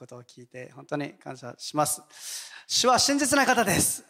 [0.00, 2.00] ことを聞いて本当に感謝します。
[2.66, 4.02] 主は真実な方です。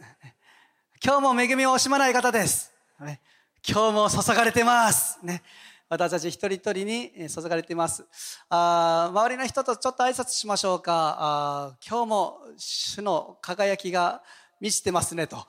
[1.05, 2.73] 今日も恵みを惜しまない方です。
[3.69, 5.19] 今日も注がれてます。
[5.25, 5.43] ね。
[5.89, 8.07] 私たち一人一人に注がれています。
[8.49, 11.17] あ周りの人とちょっと挨拶しましょうか。
[11.19, 14.23] あ今日も主の輝きが
[14.61, 15.45] 満ちてますねと、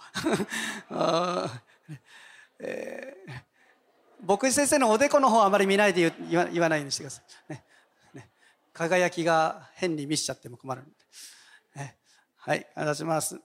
[2.58, 7.64] えー、牧師先生のおでこの方はあまり見ないで言わ言わないようにしてください、ね、
[8.74, 10.94] 輝きが変に見しちゃっても困るので、
[11.76, 11.98] ね、
[12.38, 13.40] はいお願いします。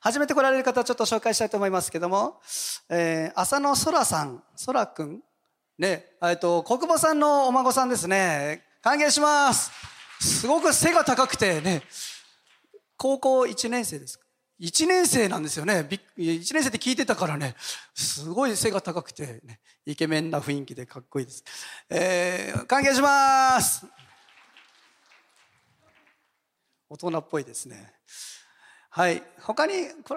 [0.00, 2.40] 初めて来られる方ちょっと紹介したいと思いますけども、
[2.88, 5.20] えー、浅野空さん空くん
[5.78, 8.64] ねえっと国母さんのお孫さんですね。
[8.82, 9.70] 歓迎します。
[10.20, 11.82] すごく背が高くてね
[12.96, 14.20] 高校1年生です
[14.62, 15.88] 1年生なんですよね。
[16.16, 17.56] 1年生って聞いてたからね、
[17.94, 21.42] すごい背が高くて、ね、イケメンな雰囲気でかっこいいです。
[21.90, 23.84] えー、歓迎します。
[26.92, 27.94] 大人っぽいですね。
[28.90, 29.22] はい。
[29.40, 29.72] 他に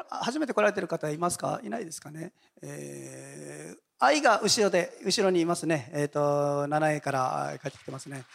[0.09, 1.61] 初めて来られてる方いますか？
[1.63, 2.33] いないですかね？
[2.61, 5.89] えー、愛が後ろで、後ろにいますね。
[5.93, 8.25] えっ、ー、と、7A から帰ってきてますね。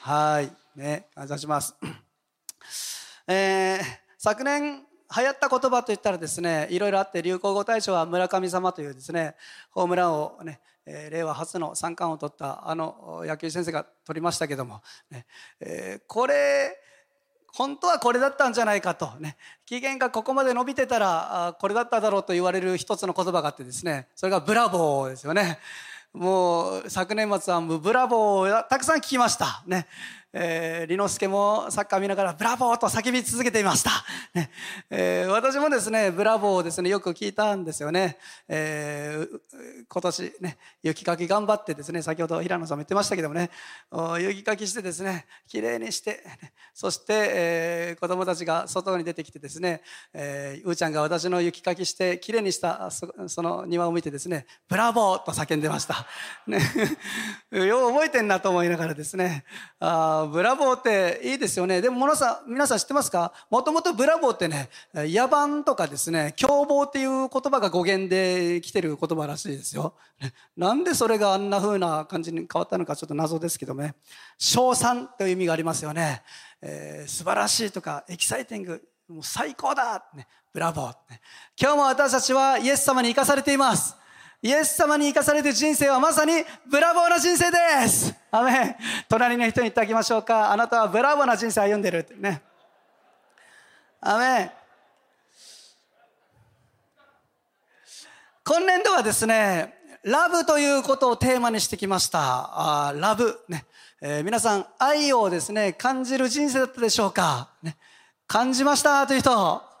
[0.00, 0.50] はい。
[0.74, 1.76] ね、感謝します。
[3.28, 3.84] えー、
[4.18, 4.84] 昨年、
[5.16, 9.36] 流行った言葉といったらですねいろいろあって流行語大賞は村上様というですね
[9.70, 15.26] ホームランをねえー、令和初の三冠を取ったあの野球先生が取りましたけども、ね
[15.58, 16.78] えー、これ
[17.56, 19.10] 本当はこれだったんじゃないかと。
[19.18, 19.38] ね。
[19.64, 24.08] 期限がここまで伸びてたらこれだっただろうと言われる一つの言葉があってですね。
[24.14, 25.58] それがブラボーですよね。
[26.12, 29.62] もう昨年末はもうブラボーをたくさん聞きました。
[29.66, 29.86] ね。
[30.38, 33.90] えー、之助もサッカー見ながらブラボーと叫び続けていました。
[34.34, 34.50] ね
[34.90, 38.18] えー、私もですね、ブラボーをですね、よく聞いたんですよね。
[38.46, 39.40] えー、
[39.88, 43.50] 今年ね、雪かき頑張ってですね、先ほど平野さんも言ってましたけどもね、
[44.20, 46.22] 雪かきしてですね、きれいにして、
[46.74, 49.80] そして、えー、子供たちが外に出てきてですね、
[50.12, 56.06] えー、うーちゃんが私の雪かきしてきれいにしたその庭を見てですね、ブラボーと叫んでました。
[56.46, 56.58] ね、
[57.50, 59.46] よう覚えてんなと思いながらですね、
[59.80, 61.80] あブラボーっていいですよね。
[61.80, 63.32] でも皆さん、皆さん知ってますか？
[63.50, 69.94] もともとブラボーってね、野蛮とかですね、凶暴っていう言葉が語源で来てる言葉らしいですよ。
[70.56, 73.94] なんでそれがあんな風な感じに変わったのかちょっと謎ですけどね。
[74.38, 76.22] 賞賛という意味がありますよね。
[76.62, 81.20] えー、素晴らしいとか、エキサイティング、もう最高だ、ね、ブラボー、ね。
[81.60, 83.94] 今日も私たちはイエス様に生かされています。
[84.42, 86.32] イエス様に生かされている人生はまさに
[86.70, 88.14] ブラボーな人生です。
[88.38, 88.76] アメ。
[89.08, 90.52] 隣の人に言ってあげましょうか。
[90.52, 92.42] あなたはブラボーな人生歩んでるってね。
[94.00, 94.52] アメ。
[98.44, 102.88] 今年度はですね、ラブということをテーマにしてきました。
[102.88, 103.40] あラブ。
[103.48, 103.64] ね
[104.00, 107.76] えー、皆さん、愛をですね、感じる人生だったでしょうか、ね、
[108.26, 109.75] 感じましたという人。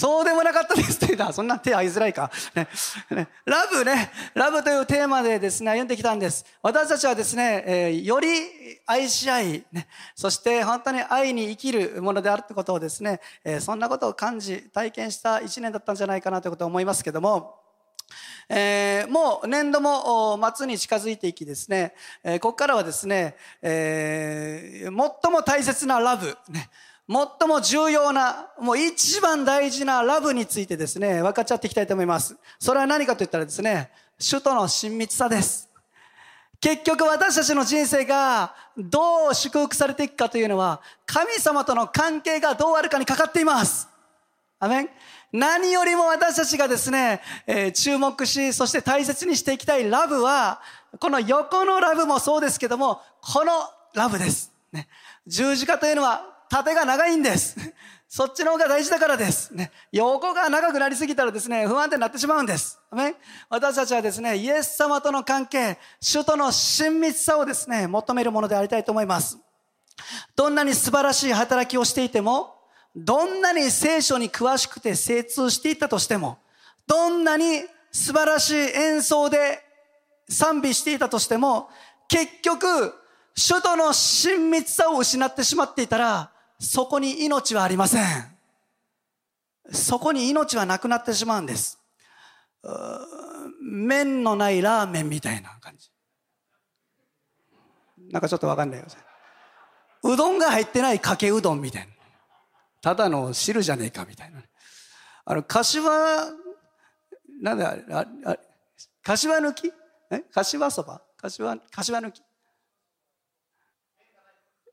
[0.00, 2.30] そうでもなかったですって言ったら、 そんな手合いづらいか。
[2.54, 2.68] ね、
[3.10, 6.42] ね、ラブね、ラブというテーマでですね、歩んできたんです。
[6.62, 17.60] 私たちはですね、えー、より愛し合い、ね、そして本当に愛に生きるものであるってことをですね、えー、そんなことを感じ、体験した一年だったんじゃないかなということを思いますけども、
[18.48, 21.92] えー、もう年度も末に近づいていきですね、
[22.24, 26.70] えー、ここからはですね、えー、最も大切なラブ、ね、
[27.10, 32.36] 最も重要な、もう一番大事なラブについてですね、分かっちゃっていきたいと思います。
[32.60, 35.68] それは何かと言ったらですね、主との親密さです。
[36.60, 43.88] 結局私たちの人生がどう祝福されていくかというのは、神様との関係がどうあるかにかかっています。
[44.60, 44.88] アメン
[45.32, 50.60] 何よりも私たちがですね、えー、注目し、そして大切にしていきたいラブは、
[51.00, 53.52] この横のラブもそうですけども、この
[53.94, 54.52] ラブです。
[54.70, 54.86] ね、
[55.26, 57.56] 十字架というのは縦が長いんです。
[58.08, 59.54] そっちの方が大事だからです。
[59.54, 59.70] ね。
[59.92, 62.76] 横が長くなりすぎたらですね、不安定になってしまうんです。
[63.48, 69.38] 私たちはですね、イエス様との関係、主との親密さをですね、求めるものでありたいと思います。
[70.34, 72.56] どんなに素晴らしい働きをしていても、
[72.96, 76.38] どんなに聖書に詳しくて精通していったとしても、
[76.88, 79.62] どんなに素晴らしい演奏で
[80.28, 81.70] 賛美していたとしても、
[82.08, 82.92] 結局、
[83.36, 88.04] 主との親密さを失ってしまっていたら、そこに命はありません。
[89.72, 91.78] そこに命はなくなってしまうんです。
[93.62, 95.90] 麺のないラーメンみたいな感じ。
[98.12, 98.86] なんかちょっとわかんないよ。
[100.02, 101.92] うどんが入ってないかけうどんみたいな。
[102.82, 104.42] ただの汁じゃねえかみたいな。
[105.24, 105.90] あの、柏、
[107.40, 108.36] なんだああ
[109.02, 109.72] 柏抜き？
[110.10, 110.20] え？
[110.30, 111.00] 柏そば？
[111.16, 112.22] 柏、柏抜き？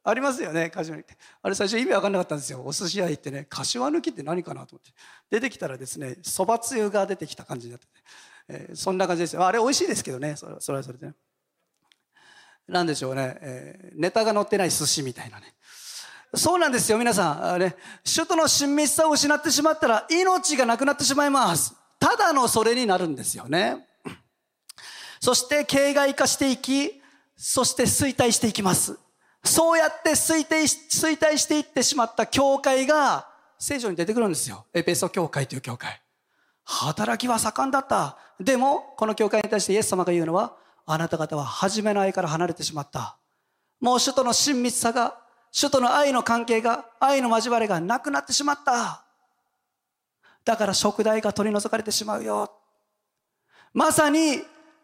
[0.09, 1.17] ありますよね、柏抜きって。
[1.41, 2.63] あれ最初意味わかんなかったんですよ。
[2.65, 4.91] お寿司屋行ってね、柏抜きって何かなと思って。
[5.29, 7.91] 出てきたらですね、蕎麦つゆが出てきた感じになってて、
[8.47, 9.45] えー、そんな感じですよ。
[9.45, 11.13] あれ美味しいですけどね、それそれはそれでね。
[12.69, 15.53] なんでしょうね、えー、ネタが乗ってない寿司みたいなね。
[16.33, 17.43] そうなんですよ、皆さん。
[17.43, 17.75] あれ、
[18.05, 21.73] 首都の親密さを失ってしまったら、命がなくなってしまいます。
[21.99, 23.85] ただのそれになるんですよね。
[25.19, 27.01] そして、形骸化していき、
[27.35, 28.97] そして衰退していきます。
[29.43, 33.27] そうやって衰退衰退していってしまった教会が、
[33.59, 34.65] 聖書に出てくるんですよ。
[34.73, 36.01] エペソ教会という教会。
[36.63, 38.17] 働きは盛んだった。
[38.39, 40.55] でも、この教会に対してイエス様が言うのは、
[40.85, 43.17] あなた方は初めの愛から離れてしまった。
[43.79, 45.17] もう首都の親密さが
[45.51, 49.03] 主との愛の関係が、愛の交わりがなくなってしまった。
[50.45, 52.51] だから食代が取り除かれてしまうよ。
[53.73, 54.41] まさに、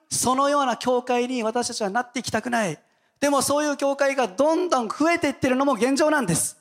[0.09, 2.79] そのような教会に私たちはなっていきたくない。
[3.23, 6.57] でもそういう教会がどんどん増えていってるのも現状なんです。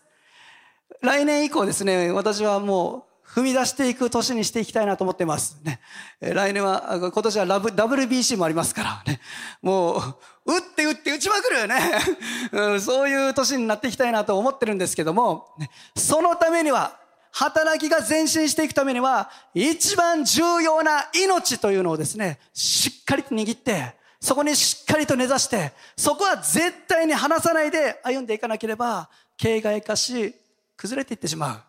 [1.00, 5.58] 来年以降ですね、私はもう踏み出していく年にしていきたいなと思ってます。
[5.64, 5.80] ね、
[6.20, 9.20] 来年は、今年はラブ WBC もありますからね。
[9.60, 9.98] もう、
[10.46, 11.80] 打って打って打ちまくるよね、
[12.52, 12.80] うん。
[12.80, 16.96] そういう年になっていきたいなと思ってるんですけども、ね、そのためには、
[17.32, 30.32] 働きが前進していくためには、一番重要な命というのをですね、しっかりと握って、そこにしっかりと根ざして、そこは絶対に離さないで歩んでいかなければ、形骸化し、
[30.76, 31.62] 崩れていってしまう。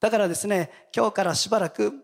[0.00, 1.94] だからですね、今日からしばらく、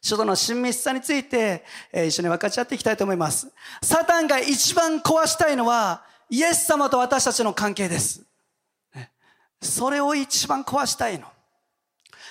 [0.00, 3.50] 主との親密さについて、え、一緒に分かち合っていきたいと思います。
[3.82, 8.22] サタンが一番壊したいのは、イエス様と私たちの関係です。
[9.60, 11.26] それを一番壊したいの。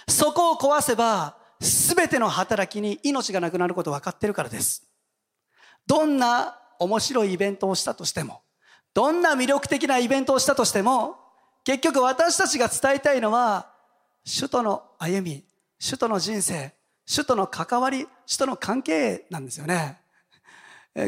[0.07, 4.83] そこを壊せば、すべての働きに命がなくなること分かってるからです。
[5.85, 8.41] どんな面白いイベントをしたとしても、
[8.93, 11.17] どんな魅力的なイベントをしたとしても、
[11.63, 13.71] 結局私たちが伝えたいのは、
[14.25, 15.43] 首都の歩み、
[15.83, 16.73] 首都の人生、
[17.11, 20.02] 首都の関わり、首都の関係なんですよね。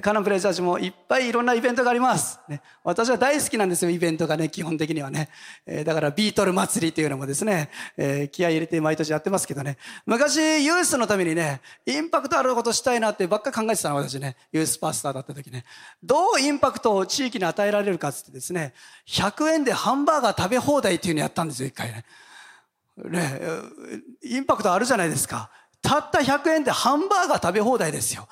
[0.01, 2.39] カナンプレイチャージもいっぱいいろんなイベントがあります。
[2.49, 5.29] ね、私は大好きなんですよ、イベントがね、基本的にはね。
[5.67, 9.77] えー、だからビートル祭りっていうのもですね、えー、気合入れて毎年やってますけどね。
[10.07, 14.37] 昔、ユースのためにね、インパクトあることしたいなってばっか考えてたの、私ね。
[14.51, 15.65] ユースパスターだった時ね。
[16.03, 18.73] どうインパクトを地域に与えられるかってですね、
[19.07, 22.05] 100円でハンバーガー食べ放題っていうのやったんですよ、一回ね。
[22.97, 23.39] ね、
[24.23, 25.51] インパクトあるじゃないですか。
[25.83, 28.27] たった100円でハンバーガー食べ放題ですよ。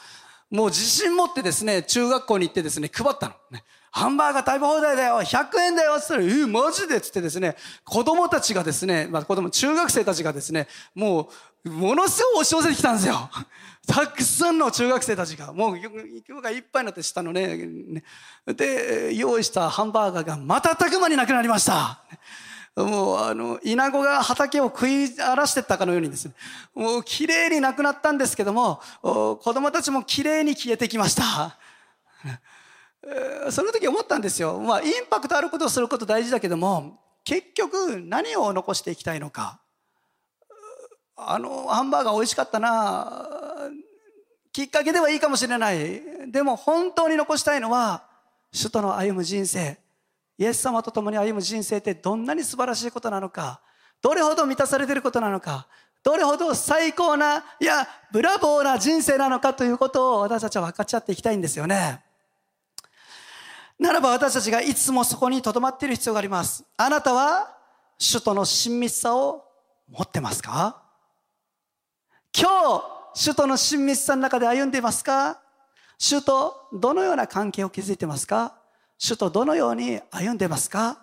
[0.54, 3.34] もう自信持ってですね、中学校に行ってですね、配ったの。
[3.50, 7.02] ね、ハンバーガー食べ放題だよ !100 円だよって言ったら、えマジで？
[7.02, 11.32] つってですね、子供たちがですね、まあ子供、中学生たちがですね、も
[11.66, 13.32] う、ものすごい押し寄せてきたんですよ。
[13.88, 17.58] たくさんの中学生たちが、もう、今日がいっぱいになってしたのね。
[17.58, 18.04] ね
[18.46, 22.04] で、用意したハンバーガーが瞬く間になくなりました。
[22.76, 26.34] もう、あの、稲子が畑を食い荒らしてったかのようにですね、
[26.74, 31.58] もう綺麗になくなったんですけども、子供たちも綺麗に消えてきました。
[33.52, 34.60] その時思ったんですよ。
[34.60, 39.60] まあ、インパクトあることをすること大事だけども、結局何を残していきたいのか。
[41.16, 43.28] あの、ハンバーガー美味しかったな。
[44.52, 46.32] きっかけではいいかもしれない。
[46.32, 48.08] でも本当に残したいのは、
[48.52, 49.83] 首都の歩む人生。
[50.38, 53.62] イエス様と共に歩む人生ってどんなに素晴らしいことなのか、
[54.02, 55.68] どれほど満たされていることなのか、
[56.04, 62.04] どれほど最高な、いや、ブラボーな人生なのかということを私たちは分かち合っていきたいんですよね。
[63.80, 66.64] ならば私たちがいつもそこに留まっている必要があります。
[66.78, 67.58] あなたは
[67.98, 69.46] 主との親密さを
[69.90, 70.82] 持ってますか？
[72.36, 75.40] 今日、主との親密さの中で歩んでいますか？
[75.98, 78.56] 主とどのような関係を築いてますか？
[79.06, 80.98] 主とどのように歩んでますか？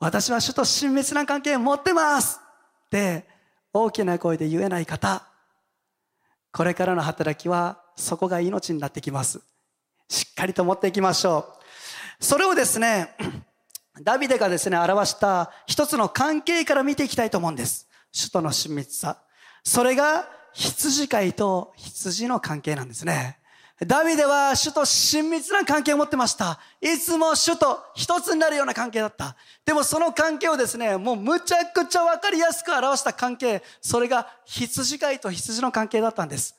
[0.00, 2.40] 私は主と親密な関係を持ってます
[2.86, 3.24] って
[3.72, 5.24] 大きな声で言えない方、
[6.50, 9.42] これからの働きはそこが命になってきます。
[10.08, 11.46] しっかりと持っていきましょ
[12.20, 12.24] う。
[12.24, 13.14] それをですね、
[14.02, 17.88] ダビデがですね、表した一つの関係から見ていきたいと思うんです。
[18.10, 19.18] 主との親密さ。
[19.62, 23.38] それが羊飼いと羊の関係なんですね。
[23.80, 26.60] ダビデは主と親密な関係を持ってました。
[26.80, 29.34] いつも主と一つになるような関係だった。
[29.64, 36.54] でもその関係をですね、もうむちゃくちゃわかりやすく表した関係、それが羊飼いと羊の関係だったんです。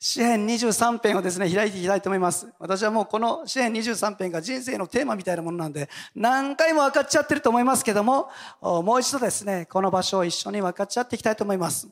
[0.00, 2.48] 詩編23編をですね、開いていきたいと思います。
[2.58, 11.88] 私はもうこの詩編23編が人生のテーマみたいなものなんで、何回も分かっちゃってると思いますけども、もう一度ですね、この場所を一緒に分かっちゃっていきたいと思います。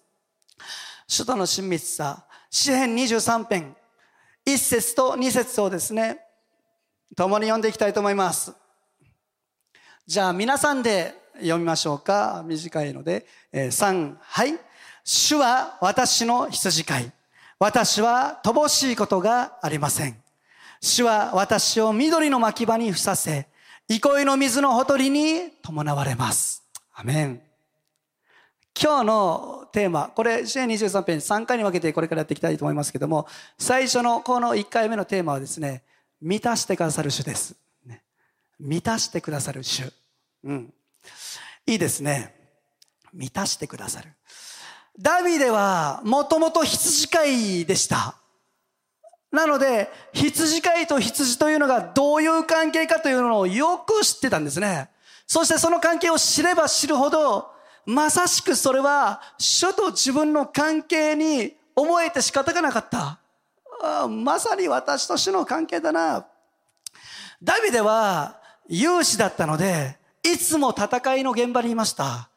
[1.09, 3.77] 主との親密さ、詩編23編、
[4.49, 6.21] 一節と二節をですね、
[7.17, 8.55] 共に読んでいきたいと思います。
[10.07, 12.45] じゃあ皆さんで読みましょうか。
[12.47, 13.27] 短いので。
[13.51, 14.55] えー、3、はい。
[15.03, 17.13] 主は私の羊飼い。
[17.59, 20.17] 私は乏しいことがありません。
[20.81, 23.49] 主は私を緑の牧場にふさせ、
[23.89, 26.63] 憩いの水のほとりに伴われます。
[26.95, 27.43] アメン。
[28.81, 33.27] 今日のテーマ、これ、支援23編3回に分けてこれからやっていきたいと思いますけども、
[33.59, 35.83] 最初のこの1回目のテーマはですね、
[36.21, 37.55] 満たしてくださる主です。
[37.85, 38.03] ね、
[38.59, 39.93] 満たしてくださる主。
[40.45, 40.73] うん。
[41.67, 42.35] いいですね。
[43.13, 44.09] 満たしてくださる。
[44.99, 48.17] ダビデはもともと羊飼いでした。
[49.31, 54.89] なので、羊飼いと羊というのがどういう関係かというのをよく知ってたんですね。
[55.27, 57.51] そしてその関係を知れば知るほど、
[57.87, 63.19] まさしくそれは、主と自分の関係に思えて仕方がなかった。
[64.09, 66.27] まさに私と主の関係だな。
[67.43, 72.29] ダビデは勇士だったので、いつも戦いの現場にいました。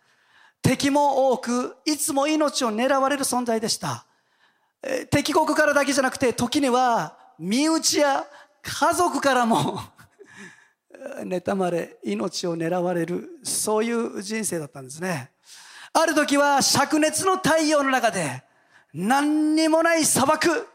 [0.61, 4.05] 敵も多く、いつも命を狙われる存在でした。
[5.09, 8.25] 敵国からだけじゃなくて、時には身内や
[8.61, 9.81] 家族からも
[11.23, 15.31] 妬まれ、命を狙われる、そういう人生だったんですね。
[15.93, 18.43] ある時は灼熱の太陽の中で、
[18.93, 20.67] 何にもない砂漠。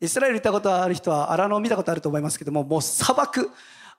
[0.00, 3.50] イスラエル行ったことある人は荒野を見たことあると思いますけども、もう砂漠。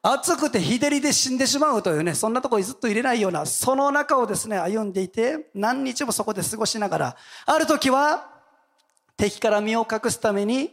[0.03, 8.29] 暑くて日照りで死んでしまうというね、そんなとこにずっと入れないような、その中をですね、歩んでいて、何日もそこで過ごしながら、ある時は、
[9.15, 10.71] 敵から身を隠すために、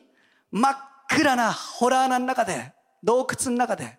[0.50, 0.76] 真っ
[1.10, 2.72] 暗なホラー穴の中で、
[3.04, 3.98] 洞窟の中で、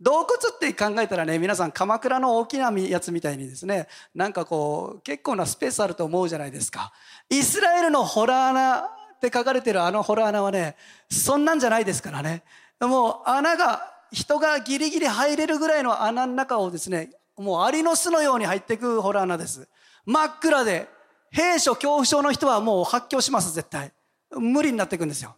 [0.00, 6.92] 洞窟って考えたらね、皆さん鎌倉の大きなやつみたいにですね、なんかこう、結構なスペースあると思うじゃないですか。
[7.30, 10.76] イスラエルのホラー穴って書かれてるあのホラー穴はね、
[11.10, 12.42] そんなんじゃないですからね。
[12.80, 19.68] もう穴が人がギリギリ入れるぐらいの穴の中をですね、もうアリの巣のように入っていくホラー穴です。
[20.04, 20.88] 真っ暗で、
[21.30, 23.92] 兵所恐怖症の人はもう発狂します、絶対。
[24.30, 25.36] 無理になっていくんですよ。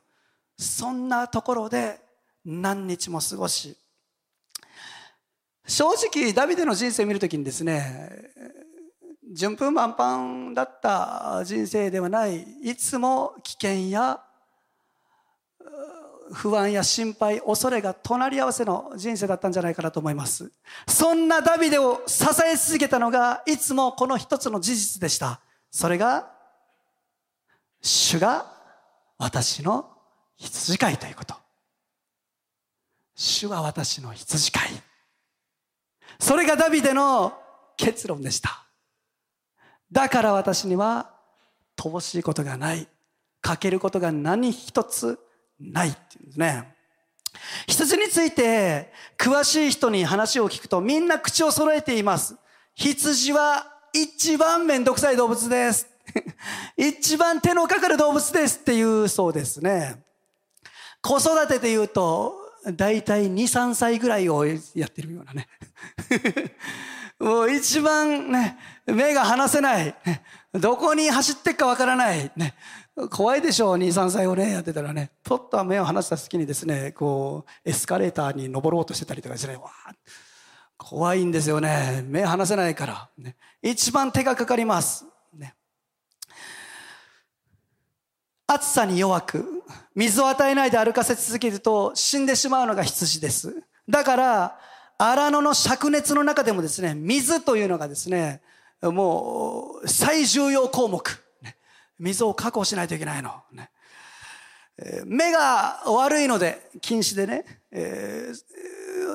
[0.58, 2.00] そんなところで
[2.44, 3.76] 何日も過ごし、
[5.66, 8.30] 正直ダビデの人生を見るときにですね、
[9.32, 14.20] 順風満帆だった人生ではない、いつも危険や
[16.32, 20.50] 不安や心配、恐れが隣り合わせの人生だったんじゃないかなと思います。
[20.86, 25.40] そんなダビデを支え続けたのが、いつもこの一つの事実でした。
[25.70, 26.30] それが、
[27.82, 28.46] 主が
[29.18, 29.90] 私の
[30.36, 31.34] 羊飼いということ。
[33.14, 34.85] 主は私の羊飼い。
[36.18, 37.34] それがダビデの
[37.76, 38.66] 結論でした。
[39.92, 41.14] だから私には
[41.76, 42.88] 乏しいことがない。
[43.42, 45.20] 欠けることが何一つ
[45.60, 46.74] ないっていうんですね。
[47.66, 52.36] 羊について詳しい人に話を聞くとみんな口を揃えています。
[52.74, 55.86] 羊は一番めんどくさい動物です。
[56.76, 60.02] 一番手のかかる動物ですっていうそうですね。
[61.00, 65.48] 子育てで言うと、だいたい2、3歳ぐらいをやってるようなね。
[67.18, 69.94] もう一番ね、目が離せない。
[70.52, 72.30] どこに走ってっかわからない。
[72.36, 72.54] ね。
[73.10, 75.10] 怖いでしょう、2、3歳をね、やってたらね。
[75.22, 79.70] ポッと目を離した隙にですね、こう、エスカレーターに登ろうとしてたりとかしてね、わ
[80.78, 82.02] 怖いんですよね。
[82.06, 83.08] 目離せないから。
[83.18, 85.04] ね、一番手がかかります。
[85.34, 85.54] ね、
[88.46, 89.62] 暑さに弱く、
[89.94, 93.62] 水を与えないで歩かせ続けると死んでしまうのが羊です。
[93.88, 94.58] だから、
[94.98, 98.40] 荒野の灼熱の中でもですね、水というのがですね、
[98.82, 101.02] もう最重要項目。
[101.98, 103.32] 水を確保しないといけないの。
[105.06, 107.44] 目が悪いので、禁止でね、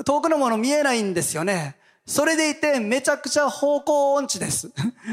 [0.05, 1.77] 遠くのもの見えないんですよね。
[2.05, 4.71] それでいて、めちゃくちゃ方向音痴です。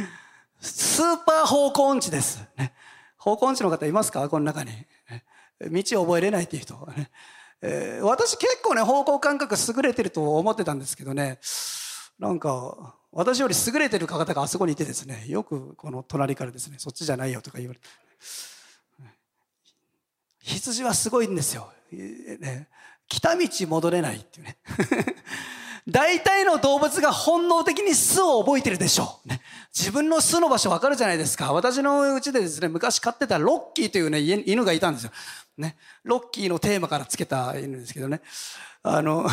[0.60, 2.40] スーパー方向音痴です。
[2.56, 2.72] ね、
[3.18, 4.28] 方向音痴の方いますか？
[4.28, 4.70] この中に。
[5.60, 6.88] 道を覚えれないっていう人。
[7.60, 11.40] えー、私結構ね、方向感覚優れてると思ってたんですけどね、
[12.18, 17.88] なんか、私より優れてる方があそこにいてですね、よくこの隣からですね、そっちじゃないよとか言われて。
[20.40, 21.72] 羊はすごいんですよ。
[21.90, 22.68] ね、
[23.08, 24.58] 来た道戻れないっていうね。
[25.88, 29.28] 大体の動物が本能的に巣を覚えてるでしょう。
[29.28, 29.40] ね、
[29.74, 31.52] 自分の巣の場所わかるじゃないですか。
[31.54, 35.12] 私のうちでですね、昔飼ってたロッキーというね、犬がいたんですよ。
[35.56, 35.76] ね。
[36.04, 38.20] ロッキーのテーマからつけた犬ですけどね。
[38.82, 39.26] あの、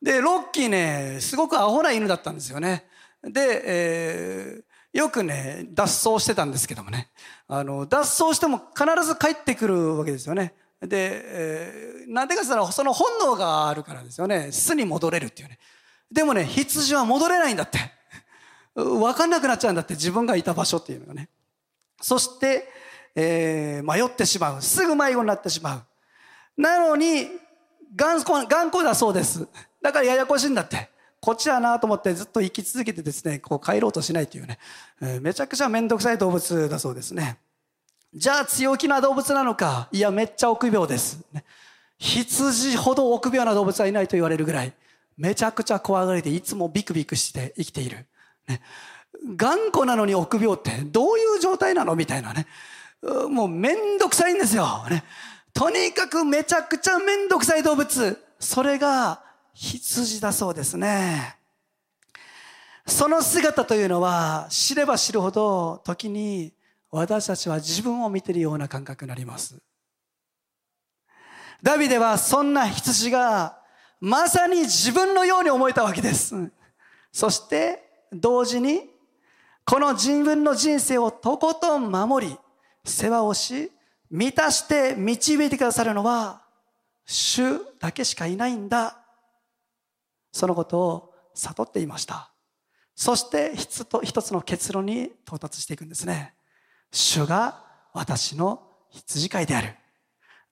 [0.00, 2.86] で、ロッキーね、すごくアホな犬だったんですよね。
[3.24, 7.10] で、えー、よくね、脱走してたんですけどもね。
[7.48, 10.54] あの、脱走しても必ず帰ってくるわけですよね。
[10.80, 14.52] で、えー、なんでかって言ったら、その本能があるからですよね。
[14.52, 15.58] 巣に戻れるっていうね。
[16.10, 17.78] でもね、羊は戻れないんだって。
[18.74, 21.28] わかんなくなっちゃうんだって、自分がいた場所っていうのがね。
[22.00, 22.72] そして、
[23.14, 24.62] えー、迷ってしまう。
[24.62, 26.60] すぐ迷子になってしまう。
[26.60, 27.28] なのに、
[27.94, 29.46] 頑固、頑固だそうです。
[29.82, 30.90] だからややこしいんだって。
[31.20, 34.58] こっちだなと思ってずっと生き続けてですね、こう帰ろうとしないというね、
[35.00, 37.38] えー、めちゃくちゃめんどくさい動物だそうですね。
[38.14, 41.20] じゃあ強気な動物なのかいや、めっちゃ臆病です。
[41.98, 44.72] 羊ほど臆病な動物はいないと言われるぐらい、
[45.18, 48.06] めちゃくちゃ怖がりでいつもビクビクして生きている。
[48.46, 48.62] ね、
[49.36, 52.46] 頑固なのに臆病ってどういう状態なのみたいなね。
[53.28, 54.86] もうめんどくさいんですよ。
[54.88, 55.04] ね、
[55.52, 58.18] とにかくめちゃくちゃめんどくさい動物。
[58.38, 59.22] それが
[59.52, 61.36] 羊だそうですね。
[62.86, 66.54] その姿というのは知れば知るほど時に
[66.90, 69.56] 私たちは自分を見ているような感覚になります。
[71.62, 73.57] ダビデはそんな羊が
[74.00, 76.34] まさに自分のように思えたわけです。
[77.12, 78.90] そして同時に
[79.64, 82.36] この自分の人生をとことん守り
[82.84, 83.70] 世話をし
[84.10, 86.42] 満たして導いてくださるのは
[87.04, 88.98] 主だけしかいないんだ。
[90.32, 92.30] そのことを悟っていました。
[92.94, 96.34] そして一つの結論に到達していくんですね。
[96.92, 99.74] 主が私の羊飼いである。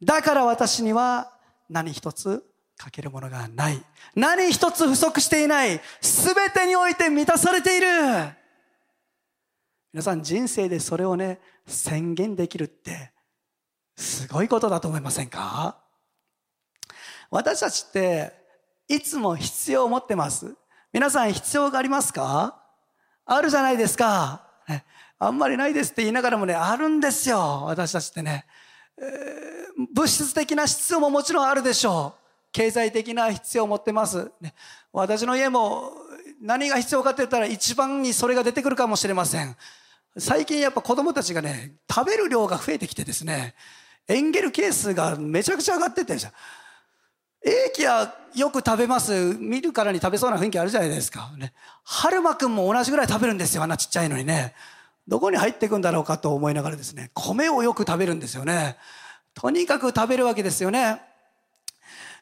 [0.03, 1.33] だから私には
[1.69, 2.45] 何一つ
[2.77, 3.83] かけるものがない。
[4.15, 5.81] 何一つ不足していない。
[6.01, 7.87] すべてにおいて満たされている。
[9.93, 13.13] 皆さん人生でそれをね、宣言できるって、
[13.97, 15.79] すごいことだと思いませんか？
[17.31, 18.33] 私たちって、
[18.89, 20.55] いつも必要を持ってます。
[20.93, 22.63] 皆さん必要がありますか？
[23.25, 24.43] あるじゃないですか。
[25.19, 27.65] あんまりないですって言いながらもね、あるんですよ。
[27.65, 28.45] 私たちってね。
[28.99, 32.26] えー、物質的な必要ももちろんあるでしょう。
[32.57, 34.31] 経済的な必要を持ってます。
[34.91, 35.93] 私の家も
[36.41, 39.55] 何が必要かって言ったら一番にそれが出てくるかもしれません。
[40.17, 43.55] 最近やっぱ子供たちがね、食べる量が増えてきてですね、
[44.09, 46.17] エンゲル係数がめちゃくちゃ上がってて、
[47.45, 49.37] 英気はよく食べます。
[49.39, 51.31] 見るからに食べそうな雰囲気あるじゃないですか。
[51.37, 51.53] ね。
[51.85, 53.65] 春馬くんも同じぐらい食べるんですよ。
[53.65, 54.55] あんなちっちゃいのにね。
[55.07, 58.79] どこに入っていくんだろうかと思いながらですね、米をよく食べるんですよね。
[59.35, 61.03] とにかく食べるわけですよね。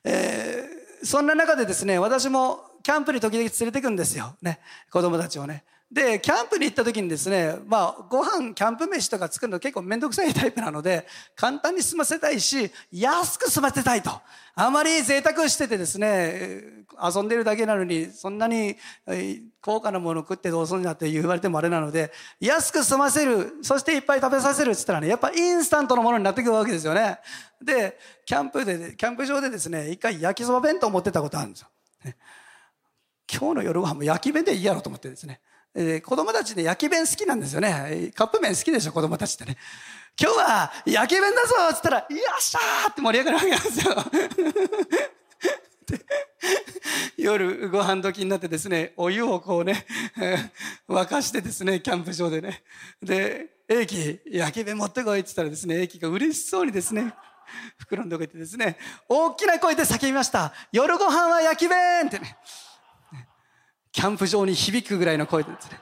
[0.05, 4.37] えー、そんな中でですね、私もキャンプに時々連れてくんですよ。
[4.43, 4.61] ね。
[4.91, 5.65] 子供たちをね。
[5.95, 14.11] で、キャンプに行った時にですね、まあ、ご飯、キャンプ飯とか作るの結構めんどくさいタイプなので、簡単に済ませたいし、安く済ませたいと。
[14.57, 16.65] あまり贅沢しててですね、
[17.01, 18.77] 遊んでるだけなのに、そんなに
[19.61, 27.21] 高価なもの食ってどうすんだって言われてもあれなので、安く済ませる、そしていっぱい食べさせるって言ったらね、やっぱインスタントのものになってくるわけですよね。
[27.63, 31.69] で、キャンプで、キャンプ場でですね、一回焼きそば弁当持ってたことあるんですよ。
[33.33, 35.41] 今日の夜ご飯も焼き弁でいいやろと思ってですね。
[35.75, 38.13] えー、子供たちで焼き弁好きなんですよね。
[38.15, 39.57] カップ麺好きでしょ、子供たちってね。
[40.21, 43.97] 今日は焼き弁だぞっつったら、よっしゃーって盛り上がるわけなんですよ。
[47.19, 49.87] 夜ご飯時になってですね、お湯をこうね、
[50.89, 52.63] 沸かしてですね、キャンプ場でね。
[53.03, 57.13] で、英気、焼き弁持ってこいって言ったらですね、英気が嬉しそうにですね、
[57.79, 60.53] 袋のとこ行ってですね、大きな声で叫びました。
[60.71, 62.37] 夜ご飯は焼き弁ってね。
[63.95, 65.79] キャンプ場に響くぐらいの声でですね。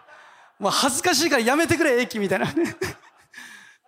[0.59, 2.47] もう恥ずかしいからやめてくれ、駅みたいな。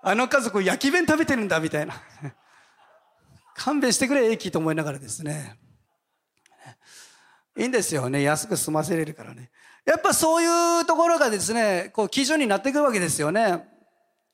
[0.02, 1.94] あの家族焼き弁食べてるんだ、みたいな。
[3.54, 5.58] 勘弁してくれ、駅と思いながらですね。
[7.58, 8.22] いいんですよね。
[8.22, 9.50] 安く済ませれるからね。
[9.84, 13.68] やっぱそういうところがですね、こう基準になってくるわけですよね。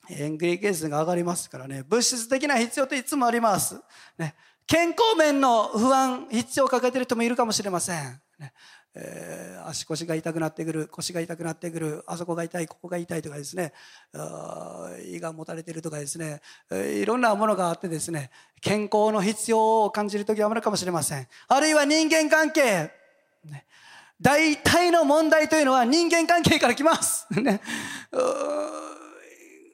[0.09, 1.83] エングリーケースが上がりますからね。
[1.83, 3.81] 物質的な必要っていつもあります。
[4.16, 4.37] ね、
[4.68, 8.20] 健康面の不安、必要を抱えている人もいるかもしれません。
[8.38, 8.53] ね、
[8.94, 13.72] えー、足腰が痛くなってくる腰が痛くなってくるあそこが痛いここが痛いとかですね
[15.07, 16.40] 胃がもたれてるとかですね
[16.72, 21.26] えいろんなものがあってですね健康の必要を感じる時はあるかもしれません。
[21.48, 22.90] あるいは人間関係、
[23.44, 23.64] ね、
[24.20, 27.61] 大体の問題というのは人間関係から来ます、 ね、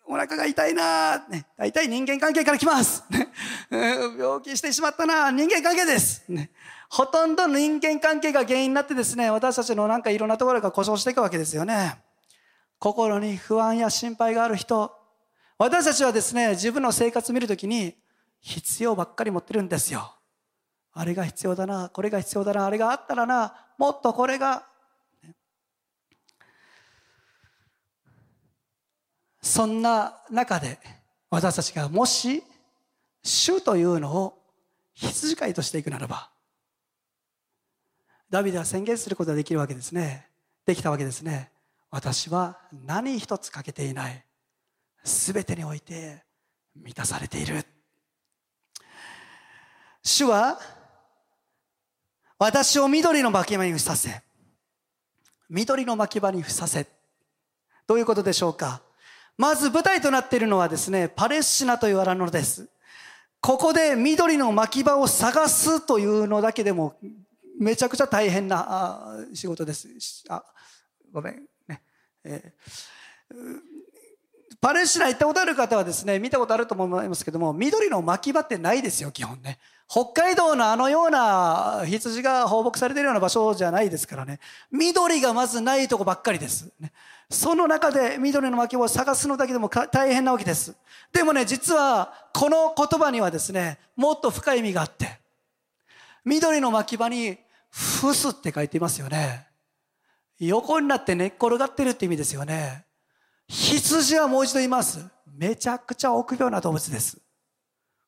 [0.06, 3.28] お腹が痛いな、ね、大体人間関係から来ます、ね、
[3.70, 6.50] 病気してしまったな人間関係です、ね。
[6.88, 12.02] ほとんど人間関係が原因になってですね、私たちのなんかいろんなところが故障していくわけですよね。
[12.78, 14.92] 心に不安や心配がある人、
[15.58, 17.96] 私たちはですね、自分の生活を見るときに
[18.40, 20.14] 必要ばっかり持ってるんですよ。
[20.92, 24.66] あれが必要だな、これが必要だな、あれがあったらな、もっとこれが。
[29.42, 30.78] そんな中で
[31.30, 32.42] 私たちがもし
[33.22, 34.42] 主というのを
[34.94, 36.30] 羊飼いとしていくならば
[38.30, 40.26] ダビデは宣言することができるわけですね。
[40.64, 41.50] できたわけですね。
[41.90, 44.24] 私は何一つ欠けていない。
[45.04, 46.24] 全てにおいて
[46.74, 47.64] 満たされている。
[50.02, 50.58] 主は
[52.38, 54.22] 私を緑の巻き場にふさせ
[55.48, 56.86] 緑の巻き場にふさせ
[57.86, 58.82] どういうことでしょうか。
[59.38, 62.68] まず舞台となっているのはですねパレスチナという荒野です。
[63.40, 66.96] ここで緑の巻き場を探すというのだけでも
[67.58, 69.88] めちゃくちゃ大変な仕事です
[70.28, 70.44] あ
[71.12, 71.82] ごめんね、
[72.24, 73.76] えー
[74.60, 79.58] パレスチナ行ったことある方はですね、見たことあると思いますけども、緑の巻き場ってないですよ、基本ね。
[79.88, 84.40] 北海道のあのような羊が放牧されているような場所じゃないですからね。
[84.72, 86.72] 緑がまずないとこばっかりです。
[87.30, 90.74] その中で緑の巻き場を探すのだけでも大変なわけです。
[91.12, 95.20] でもね、実はこの言葉にはですね、もっと深い意味があって、
[96.24, 97.38] 緑の巻き場に
[97.76, 99.46] フスって書いていますよね。
[100.38, 102.86] 横になって寝っ転がってるって意味ですよね。
[103.48, 105.06] 羊はもう一度言います。
[105.26, 107.18] めちゃくちゃ臆病な動物です。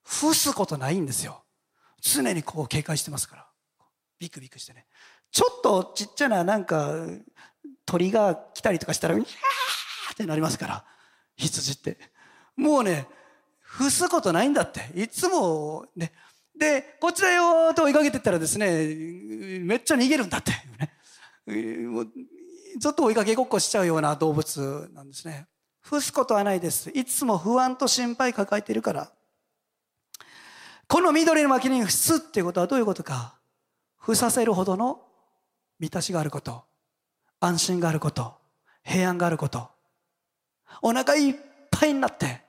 [0.03, 1.45] 伏すことないんですよ。
[2.01, 3.47] 常にこう警戒してますから。
[4.19, 4.87] ビクビクしてね。
[5.31, 6.95] ちょっとちっちゃななんか
[7.85, 10.85] 鳥が来たりとかしたら、うわーってなりますから。
[11.37, 11.99] 羊って。
[12.57, 13.07] もうね、
[13.61, 14.91] 伏すことないんだって。
[14.95, 16.13] いつもね。
[16.59, 18.89] で、こちらよーと追いかけてったらですね、
[19.39, 20.53] めっちゃ逃げるんだって。
[21.47, 21.79] ね、
[22.79, 25.47] ずっと追いかけごっこしちゃうような動物なんですね。
[25.81, 26.91] 伏すことはないです。
[26.91, 29.13] いつも不安と心配抱えているから。
[30.87, 33.39] この緑の巻に伏すっていうことはどういうことか。
[33.97, 35.03] 伏させるほどの
[35.79, 36.65] 満たしがあること。
[37.41, 38.37] 安心があること。
[38.83, 39.71] 平安があること。
[40.83, 41.35] お腹いっ
[41.71, 42.43] ぱいになって、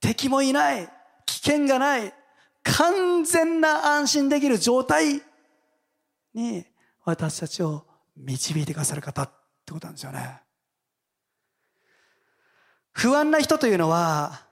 [0.00, 0.88] 敵もいない、
[1.26, 2.12] 危険がない、
[2.62, 5.22] 完全な安心できる状態
[6.34, 6.66] に
[7.04, 9.30] 私たちを導いてくださる方っ
[9.64, 10.40] てことなんですよね。
[12.92, 14.42] 不安な人というのは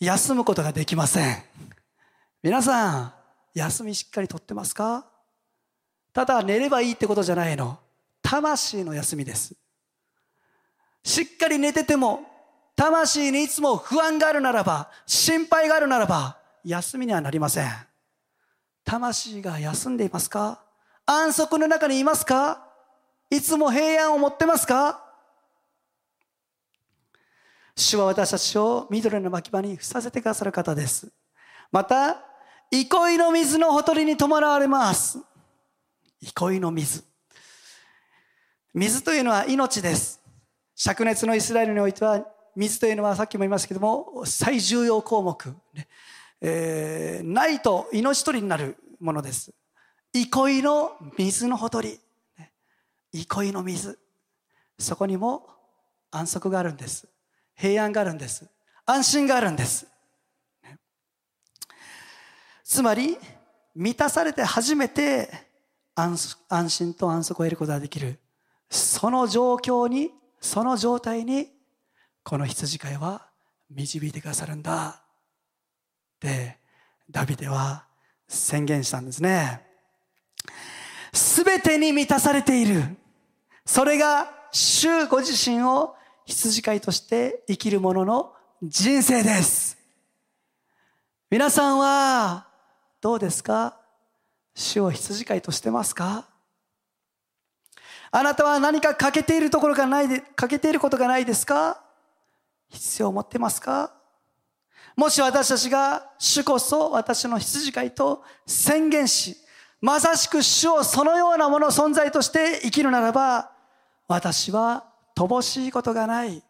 [0.00, 1.42] 休むことができません。
[2.42, 3.14] 皆さん、
[3.54, 5.06] 休みしっかりとってますか？
[6.12, 7.78] ただ寝ればいいってことじゃないの。
[8.20, 9.54] 魂の休みです。
[11.04, 12.26] しっかり寝てても、
[12.76, 17.70] 魂にいつも不安があるならば、心配があるならば、休みにはなりません。
[18.84, 20.62] 魂が休んでいますか？
[21.06, 22.66] 安息の中にいますか？
[23.30, 25.02] いつも平安を持ってますか？
[27.74, 31.10] 主は私たちを緑の牧場に伏させてくださる方です。
[31.70, 32.22] また、
[32.70, 35.18] 憩いの水のほとりに泊まられます。
[36.20, 37.02] 憩いの水。
[38.74, 40.20] 水というのは命です。
[40.76, 45.56] 灼熱のイスラエルにおいては、水というのはさっきも言いましたけども、最重要項目。
[45.74, 45.88] ね
[46.40, 49.52] えー、ないと命取りになるものです。
[50.12, 51.98] 憩いの水のほとり。
[53.12, 53.98] 憩いの水。
[54.78, 55.48] そこにも
[56.10, 57.08] 安息があるんです。
[57.54, 58.48] 平安があるんです。
[58.84, 59.86] 安心があるんです、
[62.64, 63.16] つまり
[63.76, 65.30] 満たされて初めて
[65.94, 66.36] 安
[66.68, 68.18] 心と安息を得ることができる。
[68.68, 71.52] その状況にその状態に
[72.24, 73.28] この羊飼いは
[73.70, 75.04] 導いてくださるんだ。
[76.18, 76.58] で
[77.08, 77.86] ダビデは
[78.26, 79.64] 宣言したんですね。
[81.12, 82.82] すべてに満たされている。
[83.66, 85.94] それが主ご自身を
[86.24, 89.78] 羊飼いとして生きる者の人生です。
[91.30, 92.46] 皆さんは
[93.00, 93.76] どうですか？
[94.54, 96.26] 主を羊飼いとしてますか？
[98.10, 101.82] あなたは何か欠けているところがないで、欠けていることがないですか？
[102.68, 103.94] 必要を持ってますか？
[104.96, 109.36] もし私たちが主こそ私の羊飼いと宣言し、
[109.82, 113.50] まさしく主をそのようなもの存在として生きるならば、
[114.06, 114.84] 私は
[115.16, 116.40] 乏しいことがない。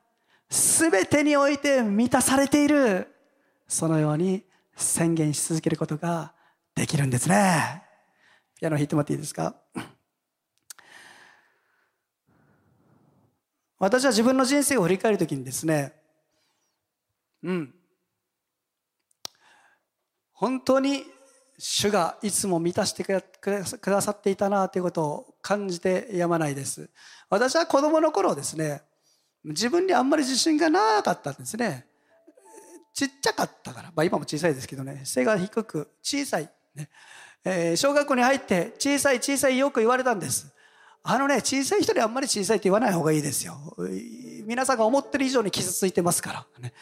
[0.50, 3.08] すべてにおいて満たされている。
[3.66, 4.44] そのように
[4.76, 6.34] 宣言し続けることが
[6.74, 7.82] できるんですね。
[8.60, 9.54] ピアノ弾いてもらっていいですか？
[13.78, 15.94] 私は自分の人生を振り返るときにですね、
[17.42, 17.74] うん。
[20.34, 21.04] 本当に
[21.64, 23.22] 主がいつも満たしてく
[23.90, 26.90] ださっていたなということを感じてやまないです。
[27.31, 28.83] 私は子供の頃ですね、
[29.44, 31.87] 自分にあんまり自信がなかったんですね。
[32.92, 36.51] ちっちゃかったから、まあ今も小さいですけどね、背が低く小さい。
[36.75, 36.88] ね
[37.44, 40.53] えー、小学校に入って小さい小さいよく言われたんです。
[41.05, 43.77] あのね、小さい人にあんまり小さいって言わない方がいいですよ。
[44.46, 46.46] 皆さんが思ってる以上に傷ついてますから。
[46.59, 46.72] ね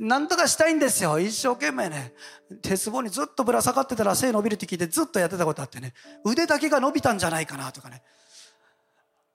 [0.00, 1.18] なんとかしたいんですよ。
[1.18, 2.12] 一生懸命ね。
[2.60, 5.94] 鉄棒にずっとぶら下がってたら背伸びるって聞いてずっとやってたことあってね。
[6.24, 8.02] 腕だけが伸びたんじゃないかなとかね。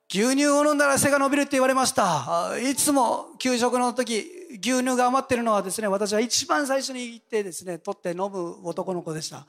[0.07, 2.53] 牛乳を飲んだら背が伸びるって言われました。
[2.59, 4.29] いつも給食の時、
[4.61, 9.47] 牛乳が余ってるのはですね、私は一番最初に行ってですね、取って飲む男の子でした。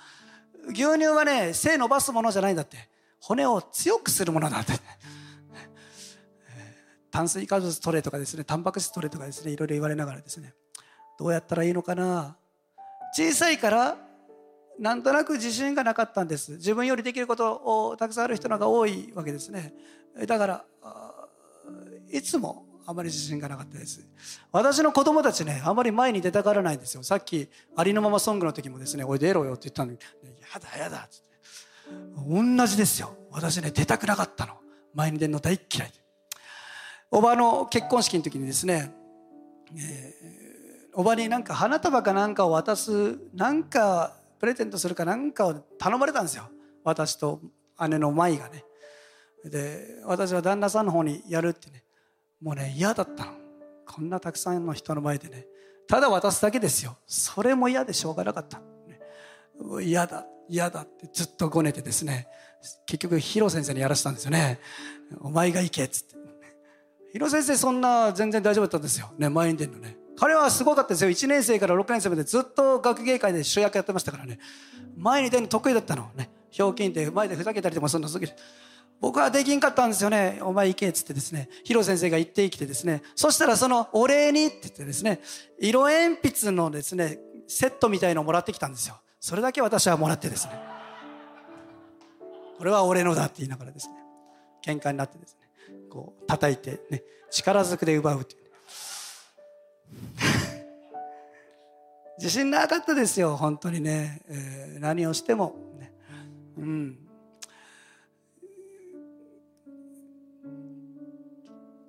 [0.70, 2.88] 牛乳はね、背伸ばすものじゃないんだって。
[3.20, 4.72] 骨を強くするものだって。
[7.10, 10.54] 炭水化物取れとかですね、タンパク質取れとかですね、いろいろ言われながらですね。
[11.18, 12.36] どうやったらいいのかな？
[13.14, 13.96] 小さいから
[14.78, 16.52] なんとなく自信がなかったんです。
[16.52, 19.72] 自分よりできることをたくさんある人の方が多いわけですね。
[20.26, 20.64] だから
[22.10, 24.06] いつもあまり自信がなかったです。
[24.52, 27.02] 私の子供たちねあまり前に出たがらないんですよ。
[27.02, 29.98] さっきありのままソングの時もですね「おい出ろよ」って言ったのに
[30.52, 31.16] 「やだやだ」って。
[32.28, 33.16] 同じですよ。
[33.30, 34.54] 私ね出たくなかったの。
[34.92, 35.92] 前に出るの大嫌い。
[37.10, 38.92] おばの結婚式の時にですね、
[39.74, 40.45] えー
[40.98, 46.48] おばになんか花束かなんかを渡すなんかプレゼントするかなんかを頼まれたんですよ。
[46.84, 47.42] 私と
[47.86, 48.64] 姉の舞がね。
[49.44, 51.84] で私は旦那さんの方にやるってね。
[52.40, 53.32] もうね嫌だったの。
[53.86, 55.46] こんなたくさんの人の前でね。
[55.86, 56.96] ただ渡すだけですよ。
[57.06, 58.62] それも嫌でしょうがなかった、
[59.82, 62.26] 嫌だ嫌だってずっとごねてですね。
[62.86, 64.60] 結局ヒロ先生にやらせたんですよね。
[65.20, 66.16] お前が行けっつって。
[67.12, 69.10] ヒロ先生そんな全然大丈夫だったんですよ。
[69.18, 70.05] ね前に出るのね。
[70.18, 71.10] 彼はすごかったですよ。
[71.10, 74.38] 1年生から6年生までずっと学芸会で主役やってましたからね。
[74.96, 76.10] 前に出るの得意だったの。
[76.16, 76.30] ね。
[76.50, 78.32] ひょうきんって前でふざけたりとかそんなすぎる。
[78.98, 80.38] 僕はできんかったんですよね。
[80.40, 81.50] お前行けっつってですね。
[81.64, 83.02] ヒロ先生が行ってきてですね。
[83.14, 85.20] そしたらそのお礼にって言ってですね。
[85.60, 88.98] 色鉛筆のですねセットみたいのをもらってきたんですよ。
[89.20, 90.52] それだけ私はもらってですね。
[92.56, 93.94] これは俺のだって言いながらですね。
[94.64, 95.46] 喧嘩になってですね。
[95.90, 97.02] こう叩いてね。
[97.30, 98.45] 力ずくで奪うっていう。
[102.18, 105.92] 自信なかったですよ本当にね、えー、何をしても、ね、
[106.58, 106.98] うん。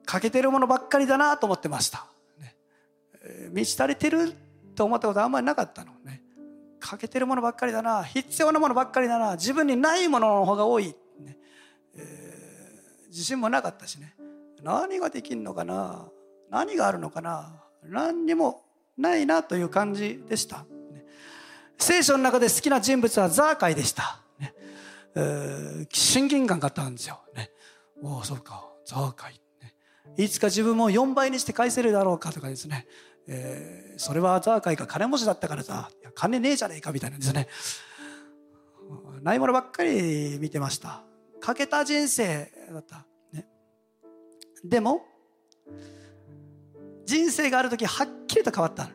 [0.05, 2.07] 欠けてるものばっかりだなと思ってました、
[2.39, 2.55] ね、
[3.51, 4.33] 満ち足りてる
[4.77, 5.91] と思ったことあんまりなかったの。
[6.05, 6.21] ね。
[6.79, 8.03] 欠けてるものばっかりだな。
[8.03, 9.33] 必要なものばっかりだな。
[9.33, 11.37] 自分にないものの方が多い、ね。
[11.95, 14.15] えー、自信もなかったしね。
[14.63, 16.09] 何ができるのかな。
[16.49, 17.63] 何があるのかな。
[17.83, 18.63] 何にも
[18.97, 20.65] ないなという感じでした。
[21.77, 24.21] 聖書の中で好きな人物はザーカイでした。
[24.39, 24.53] ね、
[25.91, 27.21] 親近感があったんですよ。
[27.35, 27.51] ね、
[28.01, 29.73] おお、そうか、ザーカイ、ね。
[30.17, 32.87] いつか自分も4倍にして返せるだろうかとかですね。
[33.27, 37.47] えー、それはザーカイが金持ちだったからさ、いや金ねえじゃねえかみたいなんですね。
[39.21, 41.03] ないものばっかり見てました。
[41.39, 43.05] 欠けた人生だった。
[43.33, 43.47] ね、
[44.63, 45.05] でも、
[47.07, 48.89] 人生がある時はっきりと変わった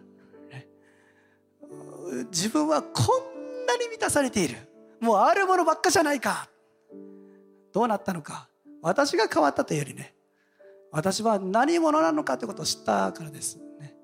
[2.30, 4.56] 自分はこんなに満たされている。
[5.00, 6.46] もうあるものばっかじゃないか。
[7.72, 8.48] どうなったのか。
[8.82, 10.14] 私が変わったというよりね。
[10.90, 13.94] 私は何者なのかということを知ったからです、ね、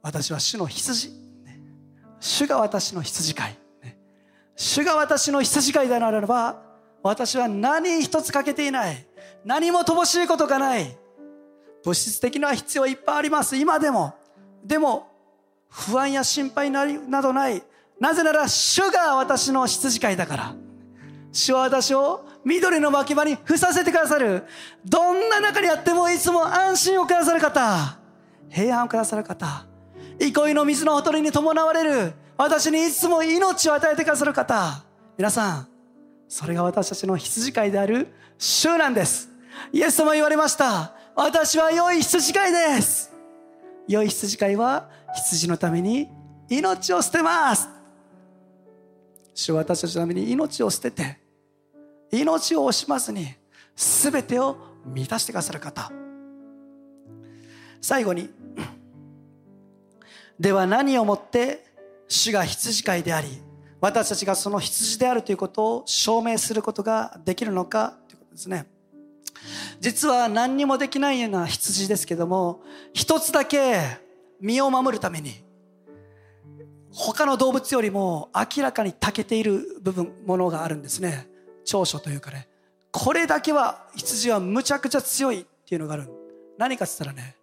[0.00, 1.10] 私は主の羊、
[1.44, 1.60] ね、
[2.20, 3.98] 主が私の羊飼い、ね、
[4.54, 6.62] 主が私の羊飼いでならば
[7.02, 9.06] 私は何一つ欠けていない。
[9.44, 10.96] 何も乏しいことがない。
[11.84, 13.56] 物質的な必要いっぱいあります。
[13.56, 14.14] 今でも。
[14.64, 15.08] でも
[15.68, 16.86] 不安や心配な
[17.22, 17.62] どない。
[18.00, 20.54] なぜなら主が私の羊飼いだから。
[21.32, 24.44] 主は私を緑の牧場に伏させてくださる。
[24.84, 27.98] どんな中にあってもいつも安心をくださる方。
[28.48, 29.66] 平安をくださる方。
[30.18, 32.12] 憩いの水のほとりに伴われる。
[32.36, 34.84] 私にいつも命を与えてくださる方。
[35.16, 35.68] 皆さん
[36.28, 39.28] それが私たちの羊飼いである主なんです。
[39.72, 40.92] イエス様言われました。
[41.20, 43.12] 私は良い羊飼いです。
[43.88, 46.08] 良い羊飼いは羊のために
[46.48, 47.68] 命を捨てます。
[49.34, 51.18] 主は私たちのために命を捨てて
[52.12, 53.34] 命を惜しまずに
[53.74, 55.90] 全てを満たしてくださる方。
[57.80, 58.30] 最後に
[60.38, 61.64] では何をもって
[62.06, 63.42] 主が羊飼いであり
[63.80, 68.77] 私たちがその羊であるということを証明することができるのかということですね。
[69.80, 73.80] 実は何にもできないような羊ですけども一つだけ
[74.40, 75.42] 身を守るために
[76.90, 81.28] 他の動物よりも明らかに長けている部分ものがあるんですね。
[81.64, 82.48] 長所というかね。
[82.90, 86.08] これだけは羊はむちゃくちゃ強いっていうのがある。
[86.56, 87.36] 何かっつったらね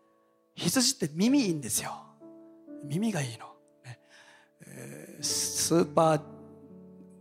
[0.56, 1.94] 羊って耳いいんですよ。
[2.84, 3.46] 耳がいいの、
[3.86, 4.00] ね。
[4.66, 6.22] えー、スーパー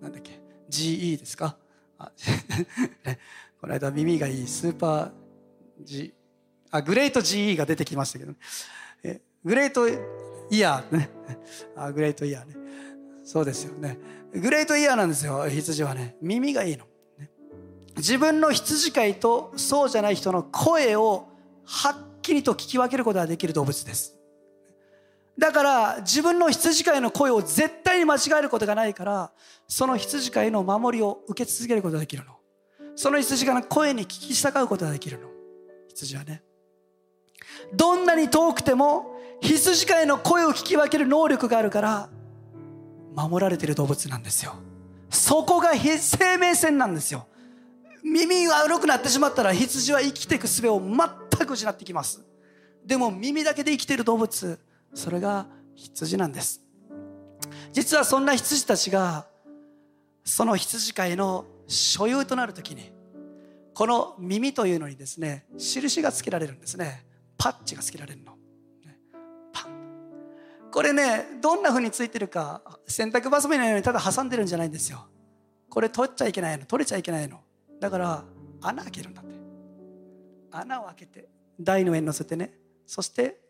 [0.01, 1.57] なんだっけ？GE ですか？
[3.05, 3.19] ね、
[3.65, 5.11] この間耳がいいスーパー
[5.83, 6.13] G
[6.71, 8.39] あグレート GE が出てきましたけど、ね、
[9.03, 11.09] えグレートイヤーね。
[11.75, 12.57] あ、グレートイヤーね。
[13.25, 13.99] そうですよね。
[14.35, 16.15] グレートイヤーなんですよ、羊はね。
[16.21, 16.85] 耳がいいの。
[17.97, 21.29] 自分の羊飼いとそうじゃない人の声を
[21.65, 24.19] はっきりと聞き分けることができる動物です。
[25.39, 29.33] だから自分の羊飼いの声を絶対に間違えることがないから、
[29.67, 32.44] その羊飼いの守りを受け続けることができるの。
[32.97, 35.29] その羊飼いの声に聞き従うことができるの。
[35.89, 36.43] 羊はね。
[37.73, 42.09] どんなに遠くても羊飼いの声を聞き分ける能力があるから
[43.15, 44.55] 守られている動物なんですよ。
[45.11, 47.27] そこが生命線なんですよ。
[48.03, 52.23] 耳が悪くなってしまったら羊は生きていく術を全く失ってきます。
[52.85, 54.59] でも耳だけで生きている動物、
[54.95, 56.61] それが羊なんです
[57.73, 59.27] 実はそんな羊たちが
[60.25, 62.93] その羊飼いの所有となる時に
[63.75, 67.07] この耳というのにですね印がつけられるんですね。
[67.37, 68.35] パッチがつけられるの。
[69.53, 75.07] パンこれねどんな風についてるか洗濯バサミのようにただ挟んでるんじゃないんですよ。
[75.69, 77.41] これ取っちゃいけないの取れちゃいけないの。
[77.81, 78.25] だから
[78.61, 79.35] 穴開けるんだって。
[80.53, 81.29] 穴を開けて
[81.61, 82.55] 台の上に乗せてね
[82.87, 83.41] そして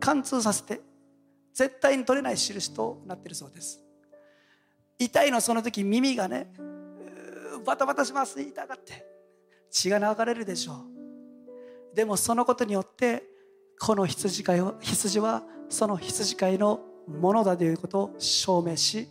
[0.00, 0.80] 貫通させて
[1.52, 3.80] 絶対に取れない印となってるそうです。
[4.98, 6.50] 痛いのその時耳がね
[7.66, 8.40] バタバタします。
[8.40, 9.04] 痛がって。
[9.70, 10.72] 血が流れるでしょ
[11.92, 11.94] う。
[11.94, 13.24] でもそのことによって
[13.80, 19.08] この羊飼いを羊はその羊飼いのものだということを証明し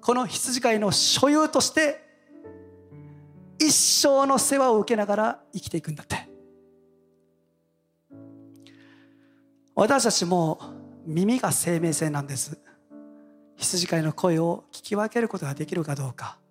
[0.00, 2.00] この羊飼いの所有として
[3.58, 6.28] 一生の世話を受けながら生きていくんだって。
[9.74, 10.60] 私たちも
[11.06, 12.58] 耳が生命線なんです。
[13.56, 16.41] 羊飼いの声を聞き分けることができるかどうか。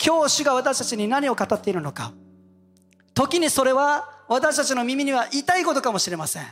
[0.00, 2.12] 教師が私たちに何を語っているのか。
[3.12, 6.44] 時にそれは私たちの耳には痛いことかもしれません。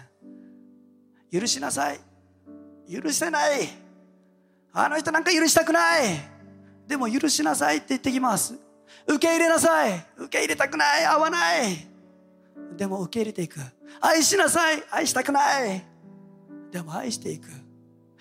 [1.33, 1.99] 許しなさい。
[2.93, 3.69] 許せない。
[4.73, 6.21] あの人なんか許したくない。
[6.87, 8.55] でも許しなさいって言ってきます。
[9.07, 10.07] 受け入れなさい。
[10.19, 11.07] 受け入れたくない。
[11.07, 11.89] 合わない。
[12.77, 13.61] でも受け入れていく。
[14.03, 14.83] 愛しなさい。
[14.91, 15.87] 愛したくない。
[16.71, 17.49] でも愛していく。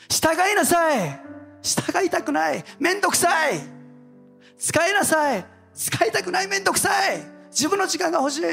[0.09, 1.19] 従いなさい。
[1.61, 2.63] 従いたくない。
[2.79, 3.76] めんどくさい。
[4.57, 5.45] 使いなさい。
[5.73, 7.21] 使いたくないめんどくさい。
[7.49, 8.43] 自分の時間が欲しい。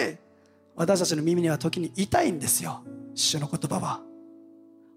[0.76, 2.82] 私たちの耳には時に痛いんですよ。
[3.14, 4.00] 主の言葉は。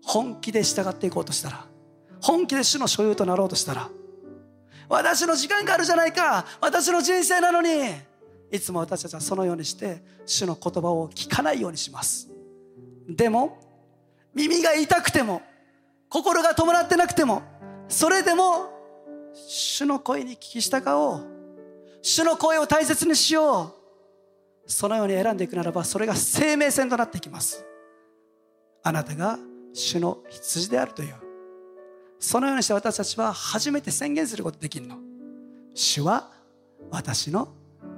[0.04, 1.66] 本気で従っていこうとしたら。
[2.22, 3.90] 本気で主の所有となろうとしたら。
[4.90, 6.46] 私の時間があるじゃないか。
[6.62, 7.70] 私の人生なのに。
[8.52, 12.30] いつも私たちはそのようにして主の言葉を聞かないようにします。
[13.08, 13.58] でも
[14.34, 15.42] 耳が痛くても
[16.10, 17.42] 心が伴ってなくても
[17.88, 18.77] それでも
[19.46, 21.26] 主の声に聞き従おう。
[22.02, 23.74] 主の声を大切にしよ
[24.66, 24.72] う。
[24.72, 27.64] そのように選んでいくならばそれが生命線となっていきます。
[28.84, 29.38] あなたが
[29.74, 31.16] 主の羊であるという。
[32.20, 34.98] そのようにして私たちは初めて宣言することできるの。
[35.74, 36.32] 主は
[36.90, 37.50] 私の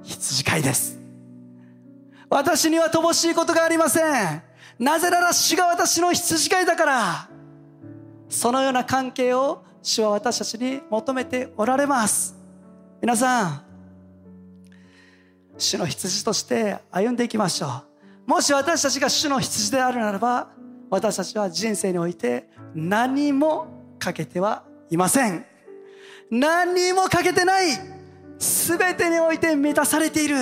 [0.04, 1.00] 羊飼いです。
[2.30, 4.44] 私には乏しいことがありません。
[4.78, 7.30] なぜなら主が私の羊飼いだから。
[8.30, 12.36] そのような関係を主は私たちに求めておられます。
[13.02, 13.64] 皆さん
[15.58, 17.84] 主の羊として歩んでいきましょ
[18.28, 18.30] う。
[18.30, 20.50] もし私たちが主の羊であるならば
[20.90, 23.68] 私たちは人生において何も
[24.00, 25.46] かけてはいません。
[26.32, 27.68] 何にもかけてない
[28.38, 30.36] 全てにおいて満たされている。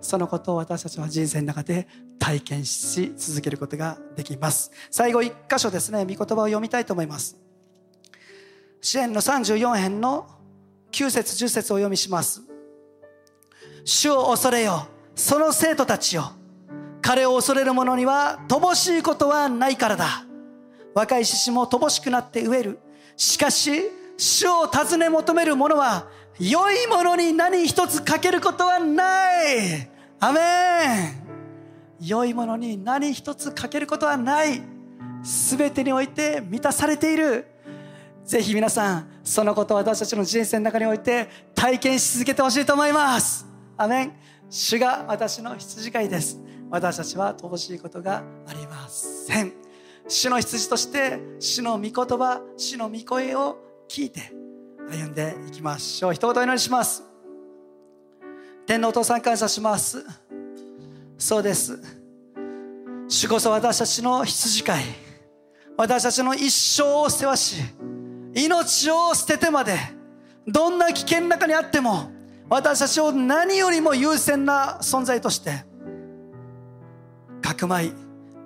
[0.00, 1.88] そのことを私たちは人生の中で
[2.18, 4.70] 体験し続けることができます。
[4.90, 7.47] 最後一箇所ですね御言葉を読みたいと思います。
[8.80, 10.26] 支援の34編の
[10.92, 12.42] 9節10節を読みします。
[13.84, 14.86] 主を恐れよ。
[15.14, 16.32] その生徒たちよ。
[17.02, 20.24] 彼を恐れる者には乏しいことはないからだ。
[20.94, 22.78] 若い獅子も乏しくなって飢える。
[23.16, 23.82] しかし
[24.16, 29.88] 主を尋ね求める者は良いものに何一つかけることはない。
[30.20, 31.28] アメン。
[32.00, 34.62] 良いものに何一つかけることはない。
[35.22, 37.46] 全てにおいて満たされている。
[38.28, 43.46] ぜひ皆さんそのことを私たちの人生の中において体験し続けてほしいと思います。
[43.74, 44.12] アメン。
[44.50, 46.38] 主が私の羊飼いです。
[46.68, 49.54] 私たちは乏しいことがありません。
[50.06, 53.56] 主の羊として主の御言葉主の御声を
[53.88, 54.30] 聞いて
[54.90, 56.12] 歩んでいきましょう。
[56.12, 57.02] 一言お祈りします。
[58.66, 60.04] 天のお父さん感謝します。
[61.16, 61.80] そうです。
[63.08, 64.84] 主こそ私たちの羊飼い。
[65.78, 67.62] 私たちの一生を世話し
[68.34, 69.76] 命を捨ててまで
[70.46, 72.10] どんな危険の中にあっても
[72.48, 75.64] 私たちを何よりも優先な存在として
[77.42, 77.92] かくまい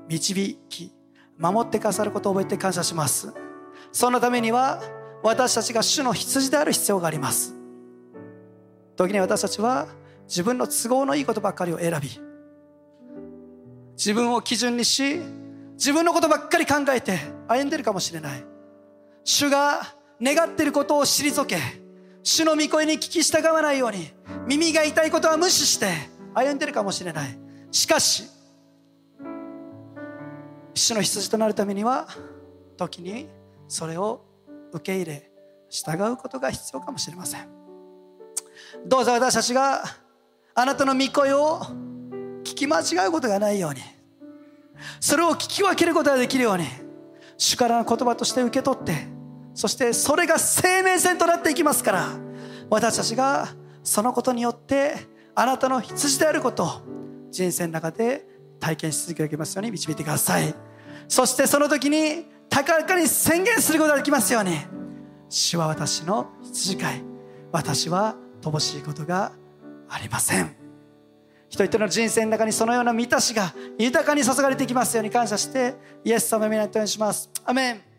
[0.09, 0.93] 導き
[1.39, 3.33] 守ってくださることを覚えて感謝します。
[3.91, 4.81] そのためには
[5.23, 7.55] 私たちが主の羊である必要があります。
[8.97, 9.87] 時に私たちは
[10.29, 12.21] 自分の都合のいいことばっかりを選び
[13.97, 15.21] 自分を基準にし
[15.75, 17.19] 自分のことばっかり考えて
[17.49, 18.52] 歩んでるかもしれない。
[19.25, 19.83] 主が
[20.21, 21.57] 願っていることを退け
[22.23, 24.13] 主の御声に聞き従わないように
[24.47, 25.87] 耳が痛いことは無視して
[26.35, 27.39] 歩んでるかもしれない。
[27.71, 28.25] しかし
[30.75, 32.09] 主の羊となるためには
[32.77, 33.29] 時に
[33.69, 34.25] それを
[34.73, 35.31] 受け入れ
[35.69, 37.49] 従うことが必要かもしれません。
[38.87, 39.83] どうぞ私たちが
[40.55, 41.61] あなたの御声を
[42.41, 43.81] 聞き間違うことがないように
[45.01, 46.65] それを聞き分けることができるように
[47.39, 49.12] 主からの言葉として受け取って
[49.55, 52.09] そしてそれが生命線となっていきますから
[52.71, 53.49] 私たちが
[53.83, 54.95] そのことによって
[55.35, 56.69] あなたの羊であることを
[57.31, 58.27] 人生の中で
[58.61, 60.55] 体験し続けていきますように導いてください。
[61.09, 64.57] そしてその時に高らかに宣言することができますように
[65.29, 67.05] 主は私の羊飼い
[67.51, 69.33] 私は乏しいことが
[69.89, 70.57] ありません。
[71.49, 77.31] 人々の人生の中にそのような満たしが豊かに注がれていきますように感謝してイエス様の皆にお願いします。
[77.45, 77.92] アメン。